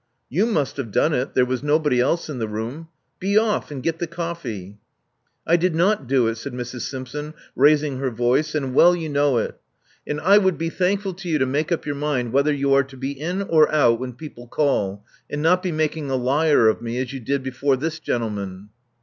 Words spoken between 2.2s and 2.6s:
in the